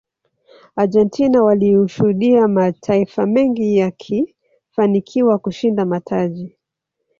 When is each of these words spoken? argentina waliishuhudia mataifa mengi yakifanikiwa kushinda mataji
argentina 0.75 1.43
waliishuhudia 1.43 2.47
mataifa 2.47 3.25
mengi 3.25 3.77
yakifanikiwa 3.77 5.39
kushinda 5.39 5.85
mataji 5.85 6.57